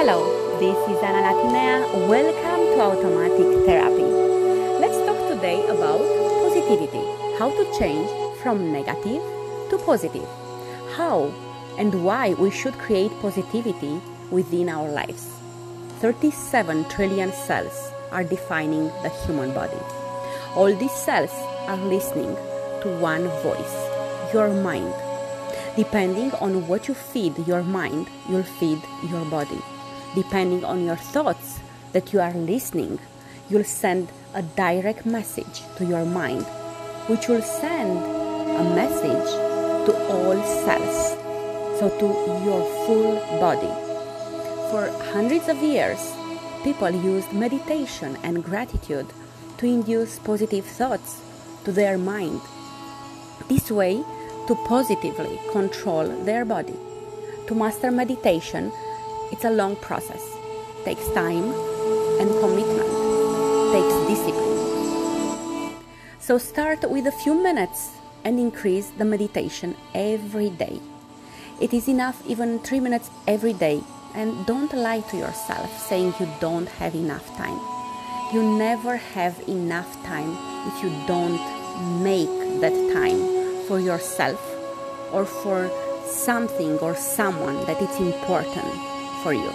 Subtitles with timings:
[0.00, 0.24] Hello,
[0.58, 2.08] this is Anna Latinea.
[2.08, 4.08] Welcome to Automatic Therapy.
[4.80, 6.00] Let's talk today about
[6.40, 7.04] positivity.
[7.38, 8.08] How to change
[8.40, 9.20] from negative
[9.68, 10.26] to positive.
[10.96, 11.30] How
[11.76, 14.00] and why we should create positivity
[14.30, 15.28] within our lives.
[15.98, 19.82] 37 trillion cells are defining the human body.
[20.56, 21.34] All these cells
[21.68, 22.34] are listening
[22.80, 23.76] to one voice,
[24.32, 24.94] your mind.
[25.76, 28.80] Depending on what you feed your mind, you'll feed
[29.10, 29.60] your body.
[30.14, 31.60] Depending on your thoughts
[31.92, 32.98] that you are listening,
[33.48, 36.44] you'll send a direct message to your mind,
[37.06, 39.30] which will send a message
[39.86, 41.16] to all cells,
[41.78, 42.06] so to
[42.44, 43.72] your full body.
[44.70, 46.00] For hundreds of years,
[46.64, 49.06] people used meditation and gratitude
[49.58, 51.20] to induce positive thoughts
[51.64, 52.40] to their mind.
[53.48, 54.04] This way,
[54.46, 56.74] to positively control their body.
[57.46, 58.72] To master meditation,
[59.32, 60.22] it's a long process.
[60.84, 61.52] Takes time
[62.20, 62.90] and commitment.
[63.72, 64.50] Takes discipline.
[66.18, 67.90] So start with a few minutes
[68.24, 70.80] and increase the meditation every day.
[71.60, 73.82] It is enough even 3 minutes every day
[74.14, 77.58] and don't lie to yourself saying you don't have enough time.
[78.32, 80.36] You never have enough time
[80.68, 81.40] if you don't
[82.02, 83.20] make that time
[83.66, 84.40] for yourself
[85.12, 85.70] or for
[86.06, 89.50] something or someone that is important for you.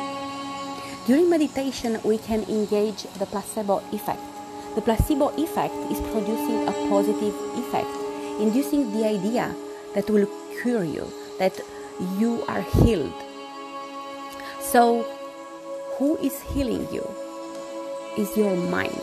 [1.05, 4.22] During meditation, we can engage the placebo effect.
[4.75, 7.89] The placebo effect is producing a positive effect,
[8.41, 9.53] inducing the idea
[9.94, 10.27] that will
[10.61, 11.07] cure you,
[11.39, 11.59] that
[12.17, 13.13] you are healed.
[14.59, 15.03] So,
[15.97, 17.05] who is healing you?
[18.17, 19.00] Is your mind.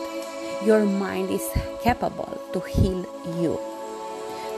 [0.65, 1.47] Your mind is
[1.81, 3.05] capable to heal
[3.41, 3.72] you.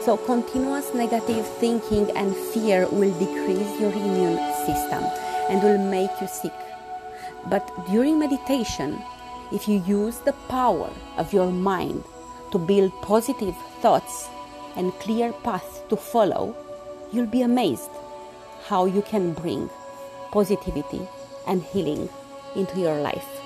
[0.06, 5.02] So, continuous negative thinking and fear will decrease your immune system
[5.50, 6.54] and will make you sick.
[7.46, 9.02] But during meditation,
[9.50, 12.04] if you use the power of your mind
[12.52, 14.28] to build positive thoughts
[14.76, 16.54] and clear path to follow,
[17.10, 17.90] you'll be amazed
[18.68, 19.68] how you can bring
[20.30, 21.00] positivity
[21.48, 22.08] and healing
[22.54, 23.45] into your life.